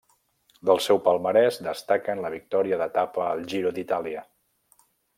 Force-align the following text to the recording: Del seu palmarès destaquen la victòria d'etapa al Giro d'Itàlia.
Del 0.69 0.79
seu 0.85 1.01
palmarès 1.07 1.61
destaquen 1.69 2.23
la 2.25 2.33
victòria 2.39 2.83
d'etapa 2.83 3.29
al 3.31 3.47
Giro 3.55 3.77
d'Itàlia. 3.79 4.29